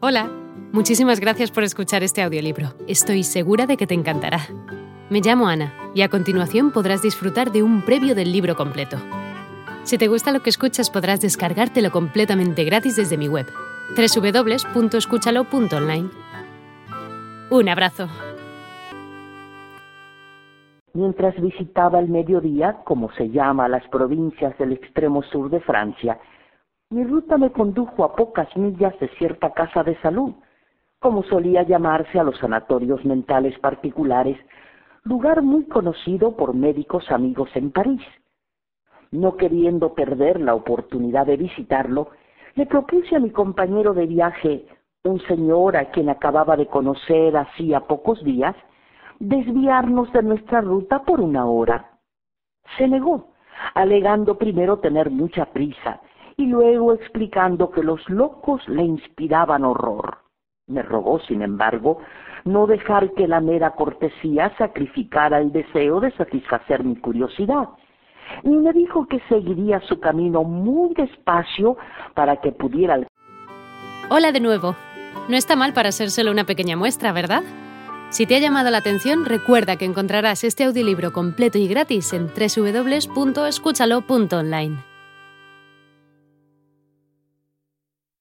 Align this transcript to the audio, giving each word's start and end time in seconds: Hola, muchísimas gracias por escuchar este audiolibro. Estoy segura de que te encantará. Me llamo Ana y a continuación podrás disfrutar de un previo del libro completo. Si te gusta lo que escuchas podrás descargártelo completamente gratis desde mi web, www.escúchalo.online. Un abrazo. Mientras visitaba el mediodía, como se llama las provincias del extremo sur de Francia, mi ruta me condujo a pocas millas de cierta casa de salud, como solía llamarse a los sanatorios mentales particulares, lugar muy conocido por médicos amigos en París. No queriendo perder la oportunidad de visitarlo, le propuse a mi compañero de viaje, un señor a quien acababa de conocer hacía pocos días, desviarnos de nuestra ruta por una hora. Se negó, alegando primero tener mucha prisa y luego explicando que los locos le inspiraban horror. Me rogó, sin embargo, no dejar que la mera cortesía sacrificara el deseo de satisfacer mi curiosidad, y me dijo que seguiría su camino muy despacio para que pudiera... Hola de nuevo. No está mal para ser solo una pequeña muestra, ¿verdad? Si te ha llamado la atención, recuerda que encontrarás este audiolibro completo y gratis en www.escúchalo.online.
Hola, 0.00 0.30
muchísimas 0.72 1.18
gracias 1.18 1.50
por 1.50 1.64
escuchar 1.64 2.04
este 2.04 2.22
audiolibro. 2.22 2.68
Estoy 2.86 3.24
segura 3.24 3.66
de 3.66 3.76
que 3.76 3.88
te 3.88 3.94
encantará. 3.94 4.38
Me 5.10 5.20
llamo 5.20 5.48
Ana 5.48 5.74
y 5.92 6.02
a 6.02 6.08
continuación 6.08 6.70
podrás 6.70 7.02
disfrutar 7.02 7.50
de 7.50 7.64
un 7.64 7.82
previo 7.82 8.14
del 8.14 8.30
libro 8.30 8.54
completo. 8.54 8.96
Si 9.82 9.98
te 9.98 10.06
gusta 10.06 10.30
lo 10.30 10.38
que 10.38 10.50
escuchas 10.50 10.88
podrás 10.88 11.20
descargártelo 11.20 11.90
completamente 11.90 12.62
gratis 12.62 12.94
desde 12.94 13.18
mi 13.18 13.26
web, 13.26 13.46
www.escúchalo.online. 13.96 16.10
Un 17.50 17.68
abrazo. 17.68 18.06
Mientras 20.94 21.34
visitaba 21.42 21.98
el 21.98 22.08
mediodía, 22.08 22.76
como 22.84 23.10
se 23.14 23.30
llama 23.30 23.66
las 23.66 23.82
provincias 23.88 24.56
del 24.58 24.74
extremo 24.74 25.24
sur 25.24 25.50
de 25.50 25.58
Francia, 25.58 26.20
mi 26.90 27.04
ruta 27.04 27.36
me 27.36 27.52
condujo 27.52 28.02
a 28.02 28.16
pocas 28.16 28.48
millas 28.56 28.98
de 28.98 29.08
cierta 29.18 29.52
casa 29.52 29.82
de 29.84 29.94
salud, 30.00 30.32
como 31.00 31.22
solía 31.22 31.62
llamarse 31.62 32.18
a 32.18 32.22
los 32.22 32.38
sanatorios 32.38 33.04
mentales 33.04 33.58
particulares, 33.58 34.38
lugar 35.02 35.42
muy 35.42 35.66
conocido 35.66 36.34
por 36.34 36.54
médicos 36.54 37.10
amigos 37.10 37.50
en 37.54 37.72
París. 37.72 38.00
No 39.10 39.36
queriendo 39.36 39.92
perder 39.92 40.40
la 40.40 40.54
oportunidad 40.54 41.26
de 41.26 41.36
visitarlo, 41.36 42.08
le 42.54 42.64
propuse 42.64 43.16
a 43.16 43.20
mi 43.20 43.30
compañero 43.30 43.92
de 43.92 44.06
viaje, 44.06 44.66
un 45.04 45.20
señor 45.26 45.76
a 45.76 45.90
quien 45.90 46.08
acababa 46.08 46.56
de 46.56 46.68
conocer 46.68 47.36
hacía 47.36 47.80
pocos 47.80 48.24
días, 48.24 48.56
desviarnos 49.18 50.10
de 50.14 50.22
nuestra 50.22 50.62
ruta 50.62 51.02
por 51.04 51.20
una 51.20 51.44
hora. 51.44 51.98
Se 52.78 52.88
negó, 52.88 53.28
alegando 53.74 54.38
primero 54.38 54.78
tener 54.78 55.10
mucha 55.10 55.44
prisa 55.44 56.00
y 56.38 56.46
luego 56.46 56.94
explicando 56.94 57.70
que 57.70 57.82
los 57.82 58.08
locos 58.08 58.66
le 58.68 58.84
inspiraban 58.84 59.64
horror. 59.64 60.18
Me 60.68 60.82
rogó, 60.82 61.18
sin 61.20 61.42
embargo, 61.42 61.98
no 62.44 62.68
dejar 62.68 63.12
que 63.14 63.26
la 63.26 63.40
mera 63.40 63.72
cortesía 63.72 64.56
sacrificara 64.56 65.40
el 65.40 65.50
deseo 65.50 65.98
de 66.00 66.12
satisfacer 66.12 66.84
mi 66.84 66.94
curiosidad, 66.96 67.70
y 68.44 68.50
me 68.50 68.72
dijo 68.72 69.08
que 69.08 69.18
seguiría 69.28 69.80
su 69.80 69.98
camino 69.98 70.44
muy 70.44 70.94
despacio 70.94 71.76
para 72.14 72.36
que 72.36 72.52
pudiera... 72.52 73.00
Hola 74.08 74.30
de 74.30 74.38
nuevo. 74.40 74.76
No 75.28 75.36
está 75.36 75.56
mal 75.56 75.72
para 75.72 75.90
ser 75.90 76.10
solo 76.10 76.30
una 76.30 76.44
pequeña 76.44 76.76
muestra, 76.76 77.10
¿verdad? 77.12 77.42
Si 78.10 78.26
te 78.26 78.36
ha 78.36 78.38
llamado 78.38 78.70
la 78.70 78.78
atención, 78.78 79.24
recuerda 79.24 79.74
que 79.76 79.86
encontrarás 79.86 80.44
este 80.44 80.62
audiolibro 80.64 81.12
completo 81.12 81.58
y 81.58 81.66
gratis 81.66 82.12
en 82.12 82.28
www.escúchalo.online. 82.28 84.87